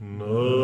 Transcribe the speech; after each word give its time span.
and 0.00 0.57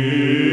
the 0.00 0.49